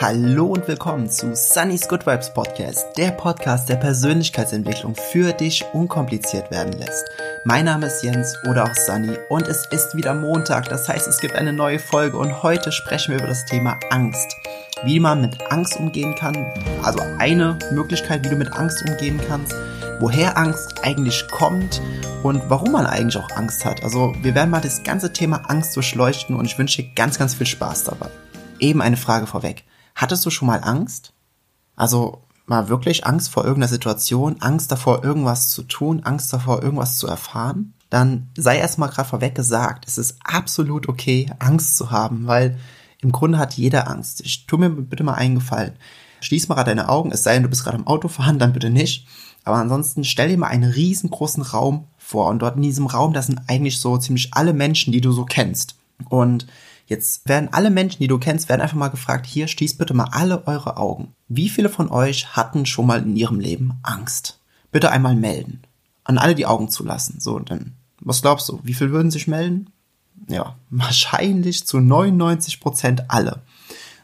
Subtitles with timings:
[0.00, 6.50] Hallo und willkommen zu Sunny's Good Vibes Podcast, der Podcast, der Persönlichkeitsentwicklung für dich unkompliziert
[6.50, 7.04] werden lässt.
[7.44, 11.20] Mein Name ist Jens oder auch Sunny und es ist wieder Montag, das heißt es
[11.20, 14.34] gibt eine neue Folge und heute sprechen wir über das Thema Angst.
[14.86, 16.34] Wie man mit Angst umgehen kann,
[16.82, 19.54] also eine Möglichkeit, wie du mit Angst umgehen kannst,
[19.98, 21.82] woher Angst eigentlich kommt
[22.22, 23.84] und warum man eigentlich auch Angst hat.
[23.84, 27.34] Also wir werden mal das ganze Thema Angst durchleuchten und ich wünsche dir ganz, ganz
[27.34, 28.08] viel Spaß dabei.
[28.60, 29.64] Eben eine Frage vorweg.
[30.00, 31.12] Hattest du schon mal Angst?
[31.76, 36.96] Also mal wirklich Angst vor irgendeiner Situation, Angst davor, irgendwas zu tun, Angst davor, irgendwas
[36.96, 37.74] zu erfahren?
[37.90, 42.58] Dann sei erstmal gerade vorweg gesagt, es ist absolut okay, Angst zu haben, weil
[43.02, 44.22] im Grunde hat jeder Angst.
[44.22, 45.74] Ich tu mir bitte mal einen Gefallen.
[46.22, 48.54] Schließ mal gerade deine Augen, es sei denn, du bist gerade im Auto fahren, dann
[48.54, 49.06] bitte nicht.
[49.44, 53.26] Aber ansonsten stell dir mal einen riesengroßen Raum vor und dort in diesem Raum, das
[53.26, 55.74] sind eigentlich so ziemlich alle Menschen, die du so kennst.
[56.08, 56.46] Und
[56.90, 60.08] Jetzt werden alle Menschen, die du kennst, werden einfach mal gefragt, hier schließt bitte mal
[60.10, 61.14] alle eure Augen.
[61.28, 64.40] Wie viele von euch hatten schon mal in ihrem Leben Angst?
[64.72, 65.62] Bitte einmal melden.
[66.02, 67.20] An alle die Augen zu lassen.
[67.20, 68.58] So, dann, was glaubst du?
[68.64, 69.70] Wie viel würden sich melden?
[70.26, 73.42] Ja, wahrscheinlich zu 99 Prozent alle.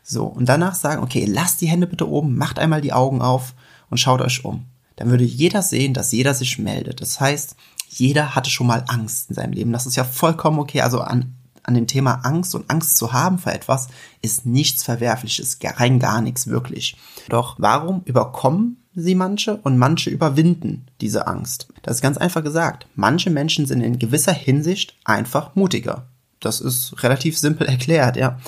[0.04, 3.56] So, und danach sagen, okay, lasst die Hände bitte oben, macht einmal die Augen auf
[3.90, 4.64] und schaut euch um.
[4.94, 7.00] Dann würde jeder sehen, dass jeder sich meldet.
[7.00, 7.56] Das heißt,
[7.88, 9.72] jeder hatte schon mal Angst in seinem Leben.
[9.72, 10.82] Das ist ja vollkommen okay.
[10.82, 11.35] Also an
[11.66, 13.88] an dem Thema Angst und Angst zu haben vor etwas
[14.22, 16.96] ist nichts Verwerfliches, rein gar nichts wirklich.
[17.28, 21.68] Doch warum überkommen sie manche und manche überwinden diese Angst?
[21.82, 22.86] Das ist ganz einfach gesagt.
[22.94, 26.06] Manche Menschen sind in gewisser Hinsicht einfach mutiger.
[26.40, 28.38] Das ist relativ simpel erklärt, ja.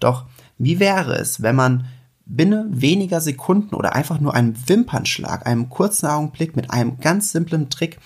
[0.00, 1.86] Doch wie wäre es, wenn man
[2.28, 7.70] binnen weniger Sekunden oder einfach nur einem Wimpernschlag, einem kurzen Augenblick mit einem ganz simplen
[7.70, 7.98] Trick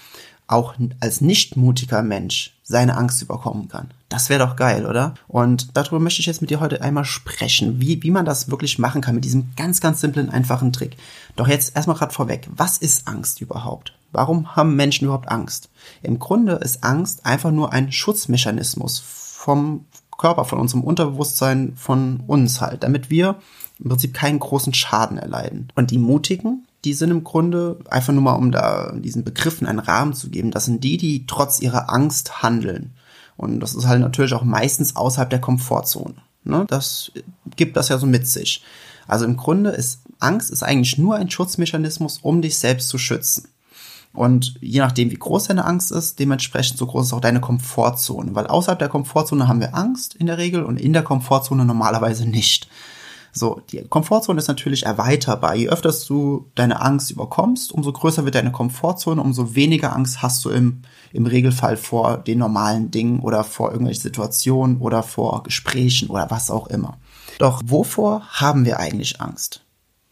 [0.52, 3.90] auch als nicht mutiger Mensch seine Angst überkommen kann.
[4.08, 5.14] Das wäre doch geil, oder?
[5.26, 8.78] Und darüber möchte ich jetzt mit dir heute einmal sprechen, wie, wie man das wirklich
[8.78, 10.96] machen kann mit diesem ganz, ganz simplen, einfachen Trick.
[11.36, 13.94] Doch jetzt erstmal gerade vorweg, was ist Angst überhaupt?
[14.12, 15.70] Warum haben Menschen überhaupt Angst?
[16.02, 19.86] Im Grunde ist Angst einfach nur ein Schutzmechanismus vom
[20.18, 23.36] Körper, von unserem Unterbewusstsein, von uns halt, damit wir
[23.78, 25.68] im Prinzip keinen großen Schaden erleiden.
[25.74, 29.78] Und die Mutigen, die sind im Grunde, einfach nur mal um da diesen Begriffen einen
[29.78, 32.94] Rahmen zu geben, das sind die, die trotz ihrer Angst handeln.
[33.36, 36.14] Und das ist halt natürlich auch meistens außerhalb der Komfortzone.
[36.44, 36.64] Ne?
[36.68, 37.12] Das
[37.56, 38.62] gibt das ja so mit sich.
[39.06, 43.48] Also im Grunde ist Angst ist eigentlich nur ein Schutzmechanismus, um dich selbst zu schützen.
[44.12, 48.34] Und je nachdem, wie groß deine Angst ist, dementsprechend so groß ist auch deine Komfortzone.
[48.34, 52.26] Weil außerhalb der Komfortzone haben wir Angst in der Regel und in der Komfortzone normalerweise
[52.26, 52.68] nicht.
[53.34, 55.54] So, die Komfortzone ist natürlich erweiterbar.
[55.54, 60.44] Je öfter du deine Angst überkommst, umso größer wird deine Komfortzone, umso weniger Angst hast
[60.44, 60.82] du im,
[61.12, 66.50] im Regelfall vor den normalen Dingen oder vor irgendwelchen Situationen oder vor Gesprächen oder was
[66.50, 66.98] auch immer.
[67.38, 69.64] Doch wovor haben wir eigentlich Angst?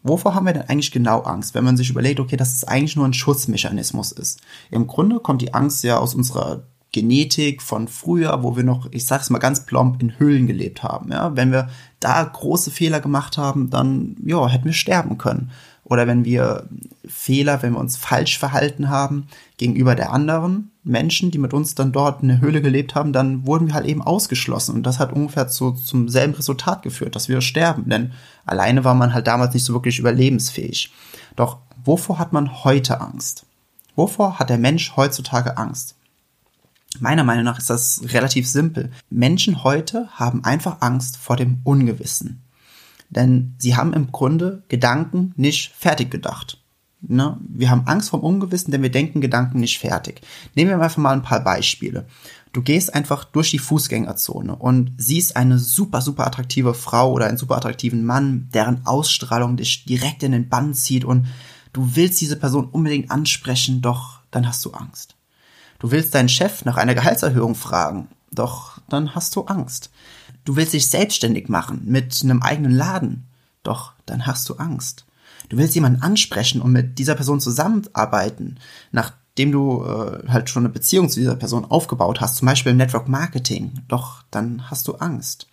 [0.02, 2.97] Wovor haben wir denn eigentlich genau Angst, wenn man sich überlegt, okay, dass es eigentlich
[2.97, 4.41] nur ein Schutzmechanismus ist?
[4.70, 6.62] Im Grunde kommt die Angst ja aus unserer
[6.93, 11.12] Genetik von früher, wo wir noch, ich sag's mal ganz plump, in Höhlen gelebt haben.
[11.12, 11.69] Ja, wenn wir
[12.01, 15.50] da große Fehler gemacht haben, dann ja, hätten wir sterben können.
[15.84, 16.69] Oder wenn wir
[17.06, 21.93] Fehler, wenn wir uns falsch verhalten haben gegenüber der anderen Menschen, die mit uns dann
[21.93, 24.77] dort in der Höhle gelebt haben, dann wurden wir halt eben ausgeschlossen.
[24.77, 27.89] Und das hat ungefähr zu, zum selben Resultat geführt, dass wir sterben.
[27.89, 28.12] Denn
[28.47, 30.93] alleine war man halt damals nicht so wirklich überlebensfähig.
[31.34, 33.45] Doch wovor hat man heute Angst?
[33.97, 35.97] Wovor hat der Mensch heutzutage Angst?
[36.99, 38.91] Meiner Meinung nach ist das relativ simpel.
[39.11, 42.43] Menschen heute haben einfach Angst vor dem Ungewissen.
[43.09, 46.59] Denn sie haben im Grunde Gedanken nicht fertig gedacht.
[47.00, 47.39] Ne?
[47.49, 50.21] Wir haben Angst vor dem Ungewissen, denn wir denken Gedanken nicht fertig.
[50.55, 52.06] Nehmen wir einfach mal ein paar Beispiele.
[52.53, 57.39] Du gehst einfach durch die Fußgängerzone und siehst eine super, super attraktive Frau oder einen
[57.39, 61.27] super attraktiven Mann, deren Ausstrahlung dich direkt in den Bann zieht und
[61.73, 65.15] du willst diese Person unbedingt ansprechen, doch dann hast du Angst.
[65.81, 69.91] Du willst deinen Chef nach einer Gehaltserhöhung fragen, doch dann hast du Angst.
[70.45, 73.27] Du willst dich selbstständig machen mit einem eigenen Laden,
[73.62, 75.06] doch dann hast du Angst.
[75.49, 78.59] Du willst jemanden ansprechen und mit dieser Person zusammenarbeiten,
[78.93, 82.79] nachdem du äh, halt schon eine Beziehung zu dieser Person aufgebaut hast, zum Beispiel im
[82.79, 85.49] Network Marketing, doch dann hast du Angst.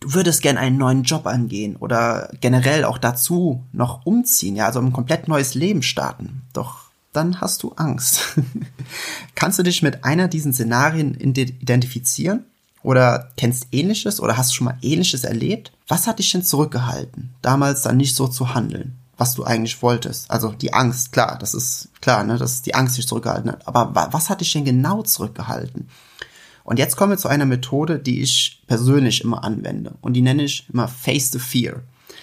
[0.00, 4.80] Du würdest gern einen neuen Job angehen oder generell auch dazu noch umziehen, ja, also
[4.80, 8.38] ein komplett neues Leben starten, doch dann hast du Angst.
[9.34, 12.44] Kannst du dich mit einer diesen Szenarien identifizieren?
[12.82, 15.72] Oder kennst ähnliches oder hast schon mal ähnliches erlebt?
[15.86, 20.30] Was hat dich denn zurückgehalten, damals dann nicht so zu handeln, was du eigentlich wolltest?
[20.30, 23.68] Also die Angst, klar, das ist klar, ne, dass die Angst dich zurückgehalten hat.
[23.68, 25.88] Aber was hat dich denn genau zurückgehalten?
[26.64, 29.94] Und jetzt kommen wir zu einer Methode, die ich persönlich immer anwende.
[30.00, 31.82] Und die nenne ich immer Face the Fear.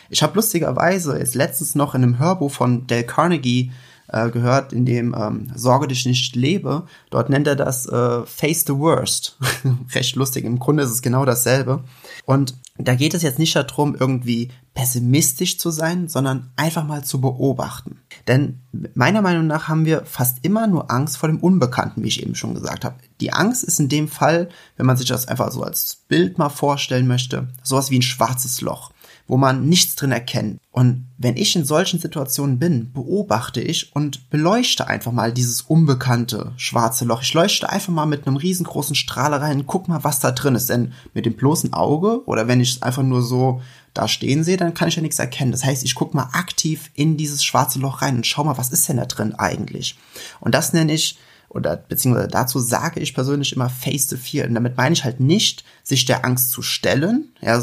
[0.09, 3.71] Ich habe lustigerweise jetzt letztens noch in einem Hörbuch von Dale Carnegie
[4.07, 6.85] äh, gehört, in dem ähm, Sorge dich nicht lebe.
[7.09, 9.37] Dort nennt er das äh, Face the Worst.
[9.93, 10.45] Recht lustig.
[10.45, 11.83] Im Grunde ist es genau dasselbe.
[12.25, 17.19] Und da geht es jetzt nicht darum, irgendwie pessimistisch zu sein, sondern einfach mal zu
[17.19, 17.99] beobachten.
[18.27, 18.59] Denn
[18.93, 22.35] meiner Meinung nach haben wir fast immer nur Angst vor dem Unbekannten, wie ich eben
[22.35, 22.97] schon gesagt habe.
[23.19, 26.49] Die Angst ist in dem Fall, wenn man sich das einfach so als Bild mal
[26.49, 28.91] vorstellen möchte, sowas wie ein schwarzes Loch
[29.27, 30.59] wo man nichts drin erkennt.
[30.71, 36.53] Und wenn ich in solchen Situationen bin, beobachte ich und beleuchte einfach mal dieses unbekannte
[36.55, 37.21] schwarze Loch.
[37.21, 40.69] Ich leuchte einfach mal mit einem riesengroßen Strahler rein, guck mal, was da drin ist.
[40.69, 43.61] Denn mit dem bloßen Auge oder wenn ich es einfach nur so
[43.93, 45.51] da stehen sehe, dann kann ich ja nichts erkennen.
[45.51, 48.69] Das heißt, ich guck mal aktiv in dieses schwarze Loch rein und schau mal, was
[48.69, 49.97] ist denn da drin eigentlich?
[50.39, 51.17] Und das nenne ich
[51.49, 54.47] oder beziehungsweise dazu sage ich persönlich immer Face the Fear.
[54.47, 57.61] Und damit meine ich halt nicht, sich der Angst zu stellen, ja,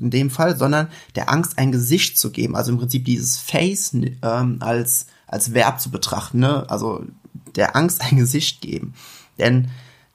[0.00, 2.56] in dem Fall, sondern der Angst ein Gesicht zu geben.
[2.56, 6.68] Also im Prinzip dieses Face ähm, als, als Verb zu betrachten, ne?
[6.68, 7.04] Also
[7.56, 8.94] der Angst ein Gesicht geben.
[9.38, 9.68] Denn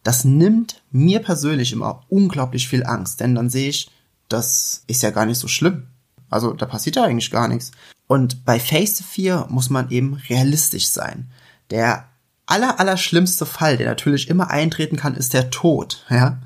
[0.04, 3.90] das nimmt mir persönlich immer unglaublich viel Angst, denn dann sehe ich,
[4.30, 5.88] das ist ja gar nicht so schlimm.
[6.30, 7.72] Also da passiert ja eigentlich gar nichts.
[8.08, 11.30] Und bei Face the Fear muss man eben realistisch sein.
[11.70, 12.08] Der
[12.48, 16.40] aller, aller schlimmste Fall, der natürlich immer eintreten kann, ist der Tod, ja.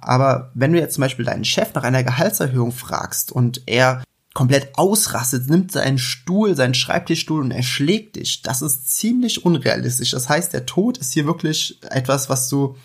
[0.00, 4.04] Aber wenn du jetzt zum Beispiel deinen Chef nach einer Gehaltserhöhung fragst und er
[4.34, 10.10] komplett ausrastet, nimmt seinen Stuhl, seinen Schreibtischstuhl und erschlägt dich, das ist ziemlich unrealistisch.
[10.10, 12.76] Das heißt, der Tod ist hier wirklich etwas, was du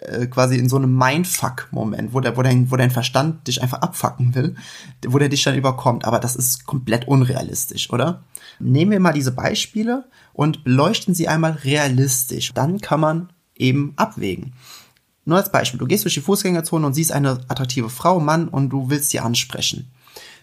[0.00, 3.82] äh, quasi in so einem Mindfuck-Moment, wo, der, wo, dein, wo dein Verstand dich einfach
[3.82, 4.54] abfacken will,
[5.06, 6.04] wo der dich dann überkommt.
[6.04, 8.24] Aber das ist komplett unrealistisch, oder?
[8.58, 12.52] Nehmen wir mal diese Beispiele und beleuchten sie einmal realistisch.
[12.54, 14.54] Dann kann man eben abwägen.
[15.24, 18.70] Nur als Beispiel, du gehst durch die Fußgängerzone und siehst eine attraktive Frau, Mann und
[18.70, 19.90] du willst sie ansprechen.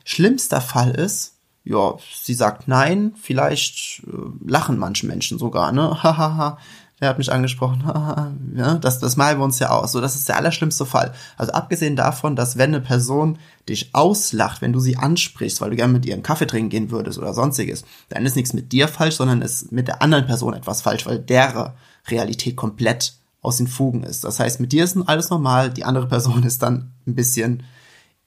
[0.06, 1.34] Schlimmster Fall ist,
[1.64, 4.12] ja, sie sagt nein, vielleicht äh,
[4.46, 6.02] lachen manche Menschen sogar, ne?
[6.04, 6.58] Hahaha,
[7.00, 7.84] der hat mich angesprochen.
[8.56, 9.92] ja, das, das malen wir uns ja aus.
[9.92, 11.14] So, das ist der allerschlimmste Fall.
[11.38, 13.38] Also abgesehen davon, dass wenn eine Person
[13.70, 16.92] dich auslacht, wenn du sie ansprichst, weil du gerne mit ihr einen Kaffee trinken gehen
[16.92, 20.54] würdest oder sonstiges, dann ist nichts mit dir falsch, sondern ist mit der anderen Person
[20.54, 21.74] etwas falsch, weil deren
[22.10, 24.24] Realität komplett aus den Fugen ist.
[24.24, 27.64] Das heißt, mit dir ist alles normal, die andere Person ist dann ein bisschen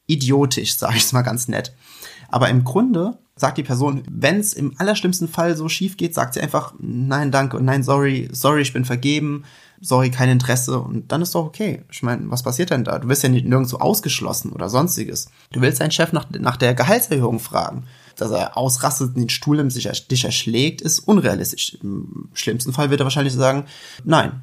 [0.06, 1.72] idiotisch, sage ich es mal ganz nett.
[2.31, 6.35] Aber im Grunde sagt die Person, wenn es im allerschlimmsten Fall so schief geht, sagt
[6.35, 9.44] sie einfach nein, danke und nein, sorry, sorry, ich bin vergeben,
[9.81, 11.82] sorry, kein Interesse und dann ist doch okay.
[11.91, 12.99] Ich meine, was passiert denn da?
[12.99, 15.31] Du wirst ja nicht nirgendwo ausgeschlossen oder sonstiges.
[15.53, 17.85] Du willst deinen Chef nach, nach der Gehaltserhöhung fragen.
[18.17, 21.79] Dass er ausrastet, den Stuhl sich, dich erschlägt, ist unrealistisch.
[21.82, 23.65] Im schlimmsten Fall wird er wahrscheinlich sagen,
[24.05, 24.43] nein.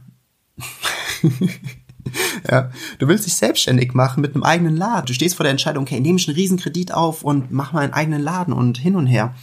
[2.51, 5.06] Ja, du willst dich selbstständig machen mit einem eigenen Laden.
[5.06, 7.94] Du stehst vor der Entscheidung, okay, nehme ich einen Riesenkredit auf und mach mal einen
[7.94, 9.34] eigenen Laden und hin und her.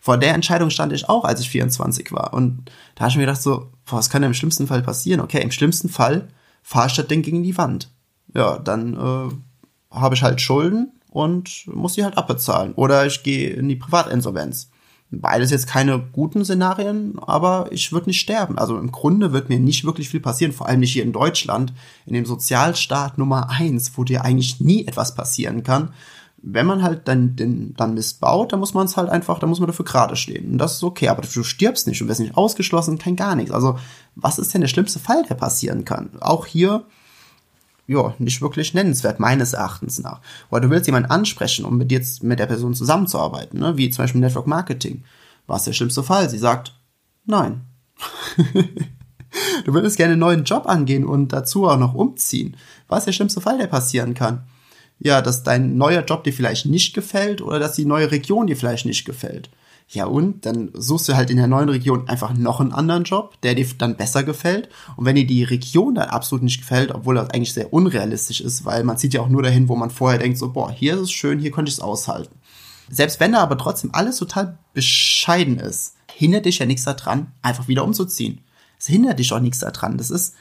[0.00, 2.34] Vor der Entscheidung stand ich auch, als ich 24 war.
[2.34, 5.20] Und da habe ich mir gedacht so, boah, was kann denn im schlimmsten Fall passieren?
[5.20, 6.28] Okay, im schlimmsten Fall
[6.62, 7.88] fahr ich das Ding gegen die Wand.
[8.34, 12.72] Ja, dann äh, habe ich halt Schulden und muss die halt abbezahlen.
[12.74, 14.71] Oder ich gehe in die Privatinsolvenz.
[15.14, 18.56] Beides jetzt keine guten Szenarien, aber ich würde nicht sterben.
[18.56, 21.74] Also im Grunde wird mir nicht wirklich viel passieren, vor allem nicht hier in Deutschland,
[22.06, 25.92] in dem Sozialstaat Nummer eins, wo dir eigentlich nie etwas passieren kann.
[26.38, 29.50] Wenn man halt dann, den, dann Mist baut, dann muss man es halt einfach, dann
[29.50, 30.52] muss man dafür gerade stehen.
[30.52, 33.52] Und das ist okay, aber du stirbst nicht, du wirst nicht ausgeschlossen, kein gar nichts.
[33.52, 33.78] Also,
[34.14, 36.08] was ist denn der schlimmste Fall, der passieren kann?
[36.20, 36.84] Auch hier
[37.86, 40.20] ja, nicht wirklich nennenswert, meines Erachtens nach.
[40.50, 43.76] Oder du willst jemanden ansprechen, um mit jetzt mit der Person zusammenzuarbeiten, ne?
[43.76, 45.02] wie zum Beispiel Network Marketing.
[45.46, 46.30] Was der schlimmste Fall?
[46.30, 46.74] Sie sagt,
[47.24, 47.62] nein.
[49.64, 52.56] du würdest gerne einen neuen Job angehen und dazu auch noch umziehen.
[52.88, 54.44] Was der schlimmste Fall, der passieren kann?
[54.98, 58.56] Ja, dass dein neuer Job dir vielleicht nicht gefällt oder dass die neue Region dir
[58.56, 59.50] vielleicht nicht gefällt.
[59.92, 60.46] Ja und?
[60.46, 63.66] Dann suchst du halt in der neuen Region einfach noch einen anderen Job, der dir
[63.76, 64.70] dann besser gefällt.
[64.96, 68.64] Und wenn dir die Region dann absolut nicht gefällt, obwohl das eigentlich sehr unrealistisch ist,
[68.64, 71.00] weil man zieht ja auch nur dahin, wo man vorher denkt, so, boah, hier ist
[71.00, 72.34] es schön, hier könnte ich es aushalten.
[72.90, 77.68] Selbst wenn da aber trotzdem alles total bescheiden ist, hindert dich ja nichts daran, einfach
[77.68, 78.40] wieder umzuziehen.
[78.78, 79.98] Es hindert dich auch nichts daran.
[79.98, 80.34] Das ist,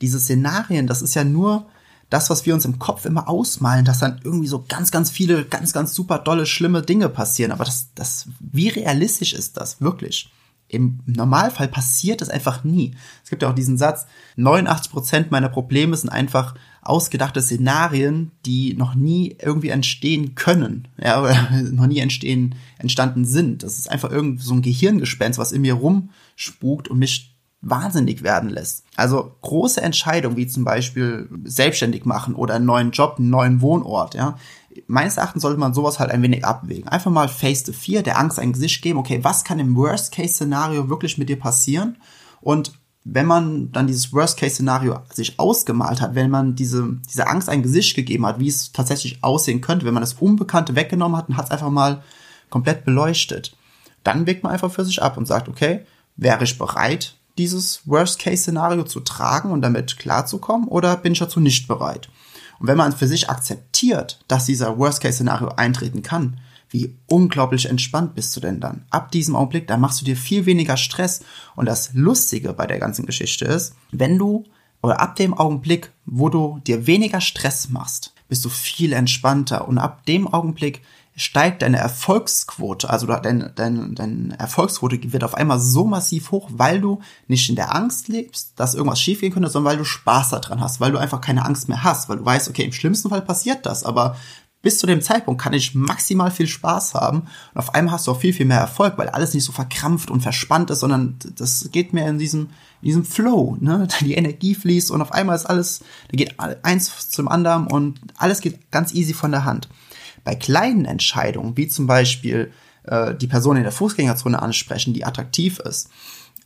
[0.00, 1.66] diese Szenarien, das ist ja nur
[2.12, 5.46] das, was wir uns im Kopf immer ausmalen, dass dann irgendwie so ganz, ganz viele,
[5.46, 7.52] ganz, ganz super dolle, schlimme Dinge passieren.
[7.52, 10.30] Aber das, das, wie realistisch ist das wirklich?
[10.68, 12.94] Im Normalfall passiert es einfach nie.
[13.24, 18.74] Es gibt ja auch diesen Satz, 89 Prozent meiner Probleme sind einfach ausgedachte Szenarien, die
[18.74, 23.62] noch nie irgendwie entstehen können, ja, oder noch nie entstehen, entstanden sind.
[23.62, 27.31] Das ist einfach irgendwie so ein Gehirngespenst, was in mir rumspukt und mich
[27.62, 28.84] wahnsinnig werden lässt.
[28.96, 34.14] Also große Entscheidungen wie zum Beispiel selbstständig machen oder einen neuen Job, einen neuen Wohnort,
[34.14, 34.36] ja.
[34.86, 36.88] Meines Erachtens sollte man sowas halt ein wenig abwägen.
[36.88, 38.98] Einfach mal face to fear, der Angst ein Gesicht geben.
[38.98, 41.98] Okay, was kann im Worst-Case-Szenario wirklich mit dir passieren?
[42.40, 42.72] Und
[43.04, 47.94] wenn man dann dieses Worst-Case-Szenario sich ausgemalt hat, wenn man diese, diese Angst ein Gesicht
[47.94, 51.46] gegeben hat, wie es tatsächlich aussehen könnte, wenn man das Unbekannte weggenommen hat und hat
[51.46, 52.02] es einfach mal
[52.48, 53.54] komplett beleuchtet,
[54.04, 55.84] dann wägt man einfach für sich ab und sagt, okay,
[56.16, 61.68] wäre ich bereit, dieses Worst-Case-Szenario zu tragen und damit klarzukommen oder bin ich dazu nicht
[61.68, 62.08] bereit?
[62.58, 66.38] Und wenn man für sich akzeptiert, dass dieser Worst-Case-Szenario eintreten kann,
[66.72, 68.86] wie unglaublich entspannt bist du denn dann?
[68.90, 71.20] Ab diesem Augenblick, da machst du dir viel weniger Stress.
[71.54, 74.44] Und das Lustige bei der ganzen Geschichte ist, wenn du
[74.82, 79.68] oder ab dem Augenblick, wo du dir weniger Stress machst, bist du viel entspannter.
[79.68, 80.82] Und ab dem Augenblick
[81.14, 86.80] steigt deine Erfolgsquote, also deine, deine, deine Erfolgsquote wird auf einmal so massiv hoch, weil
[86.80, 90.60] du nicht in der Angst lebst, dass irgendwas schiefgehen könnte, sondern weil du Spaß daran
[90.60, 93.22] hast, weil du einfach keine Angst mehr hast, weil du weißt, okay, im schlimmsten Fall
[93.22, 94.16] passiert das, aber
[94.62, 98.12] bis zu dem Zeitpunkt kann ich maximal viel Spaß haben und auf einmal hast du
[98.12, 101.68] auch viel, viel mehr Erfolg, weil alles nicht so verkrampft und verspannt ist, sondern das
[101.72, 102.42] geht mehr in diesem,
[102.80, 103.88] in diesem Flow, ne?
[104.00, 108.40] Die Energie fließt und auf einmal ist alles, da geht eins zum anderen und alles
[108.40, 109.68] geht ganz easy von der Hand.
[110.24, 112.52] Bei kleinen Entscheidungen, wie zum Beispiel
[112.84, 115.88] äh, die Person in der Fußgängerzone ansprechen, die attraktiv ist,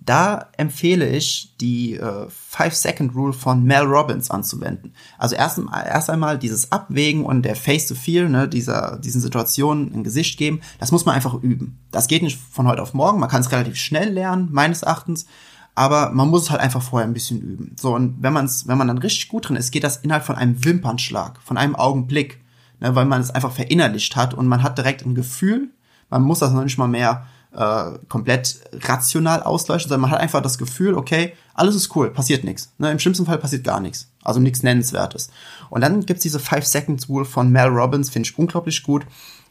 [0.04, 4.92] da empfehle ich die äh, Five-Second-Rule von Mel Robbins anzuwenden.
[5.18, 10.38] Also erst, erst einmal dieses Abwägen und der Face-to-Feel, ne, dieser, diesen Situationen ein Gesicht
[10.38, 11.78] geben, das muss man einfach üben.
[11.90, 15.26] Das geht nicht von heute auf morgen, man kann es relativ schnell lernen, meines Erachtens,
[15.74, 17.74] aber man muss es halt einfach vorher ein bisschen üben.
[17.78, 20.36] So, und wenn, man's, wenn man dann richtig gut drin ist, geht das innerhalb von
[20.36, 22.40] einem Wimpernschlag, von einem Augenblick,
[22.80, 25.70] ne, weil man es einfach verinnerlicht hat und man hat direkt ein Gefühl,
[26.08, 30.42] man muss das noch nicht mal mehr äh, komplett rational ausleuchtet, sondern man hat einfach
[30.42, 32.72] das Gefühl, okay, alles ist cool, passiert nichts.
[32.78, 32.90] Ne?
[32.90, 34.10] Im schlimmsten Fall passiert gar nichts.
[34.22, 35.30] Also nichts Nennenswertes.
[35.70, 39.06] Und dann gibt's diese Five Seconds Rule von Mel Robbins, finde ich unglaublich gut.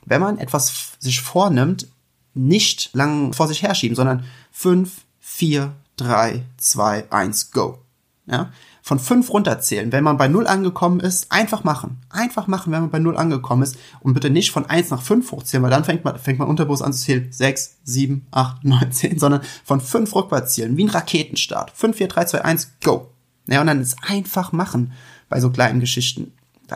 [0.05, 1.87] Wenn man etwas sich vornimmt,
[2.35, 7.79] nicht lang vor sich herschieben, sondern fünf, vier, drei, zwei, eins, go.
[8.27, 8.51] Ja?
[8.85, 9.91] Von fünf runterzählen.
[9.91, 11.97] Wenn man bei null angekommen ist, einfach machen.
[12.11, 13.77] Einfach machen, wenn man bei null angekommen ist.
[14.01, 16.83] Und bitte nicht von eins nach fünf hochzählen, weil dann fängt man, fängt man unterbewusst
[16.83, 17.31] an zu zählen.
[17.31, 20.77] Sechs, sieben, acht, neun, zehn, sondern von fünf rückwärts zählen.
[20.77, 21.71] Wie ein Raketenstart.
[21.71, 23.09] Fünf, vier, drei, zwei, eins, go.
[23.47, 24.91] Ja, und dann ist einfach machen
[25.29, 26.33] bei so kleinen Geschichten.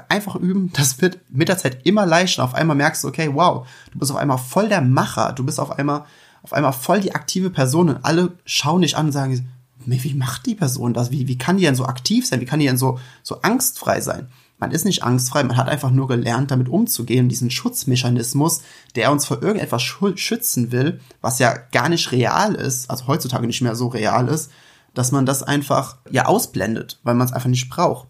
[0.07, 2.43] Einfach üben, das wird mit der Zeit immer leichter.
[2.43, 5.33] Auf einmal merkst du, okay, wow, du bist auf einmal voll der Macher.
[5.33, 6.05] Du bist auf einmal,
[6.41, 9.47] auf einmal voll die aktive Person und alle schauen dich an und sagen,
[9.91, 11.12] wie macht die Person das?
[11.12, 12.41] Wie, wie kann die denn so aktiv sein?
[12.41, 14.27] Wie kann die denn so, so angstfrei sein?
[14.60, 18.62] Man ist nicht angstfrei, man hat einfach nur gelernt, damit umzugehen, diesen Schutzmechanismus,
[18.96, 23.62] der uns vor irgendetwas schützen will, was ja gar nicht real ist, also heutzutage nicht
[23.62, 24.51] mehr so real ist,
[24.93, 28.08] dass man das einfach ja ausblendet, weil man es einfach nicht braucht.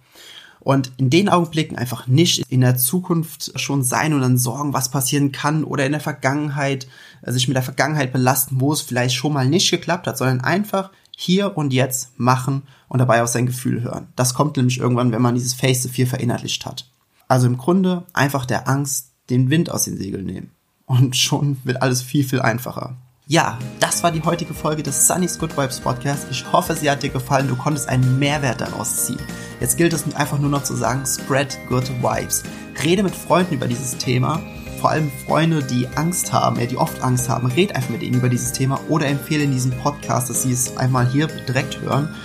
[0.60, 4.92] Und in den Augenblicken einfach nicht in der Zukunft schon sein und dann sorgen, was
[4.92, 6.88] passieren kann oder in der Vergangenheit,
[7.22, 10.42] äh, sich mit der Vergangenheit belasten, wo es vielleicht schon mal nicht geklappt hat, sondern
[10.42, 14.08] einfach hier und jetzt machen und dabei auf sein Gefühl hören.
[14.16, 16.90] Das kommt nämlich irgendwann, wenn man dieses Face to Fear verinnerlicht hat.
[17.28, 20.52] Also im Grunde einfach der Angst den Wind aus den Segeln nehmen.
[20.86, 22.96] Und schon wird alles viel, viel einfacher.
[23.28, 26.28] Ja, das war die heutige Folge des Sunny's Good Vibes Podcast.
[26.32, 27.50] Ich hoffe, sie hat dir gefallen.
[27.50, 29.20] Du konntest einen Mehrwert daraus ziehen.
[29.60, 32.44] Jetzt gilt es einfach nur noch zu sagen, spread good vibes.
[32.82, 34.42] Rede mit Freunden über dieses Thema
[34.80, 38.30] vor allem Freunde, die Angst haben, die oft Angst haben, red einfach mit ihnen über
[38.30, 42.16] dieses Thema oder empfehle in diesem Podcast, dass sie es einmal hier direkt hören.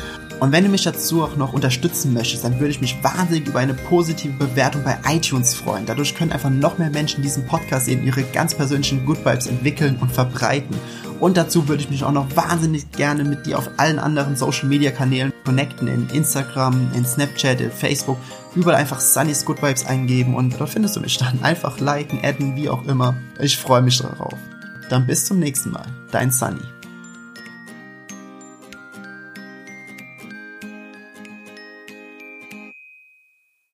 [0.41, 3.61] Und wenn du mich dazu auch noch unterstützen möchtest, dann würde ich mich wahnsinnig über
[3.61, 5.87] eine positive Bewertung bei iTunes freuen.
[5.87, 9.97] Dadurch können einfach noch mehr Menschen diesen Podcast sehen, ihre ganz persönlichen Good Vibes entwickeln
[10.01, 10.77] und verbreiten.
[11.21, 14.69] Und dazu würde ich mich auch noch wahnsinnig gerne mit dir auf allen anderen Social
[14.69, 18.19] Media Kanälen connecten, in Instagram, in Snapchat, in Facebook,
[18.55, 21.39] überall einfach Sunny's Good Vibes eingeben und dort findest du mich dann.
[21.43, 23.17] Einfach liken, adden, wie auch immer.
[23.39, 24.39] Ich freue mich darauf.
[24.89, 25.87] Dann bis zum nächsten Mal.
[26.11, 26.74] Dein Sunny.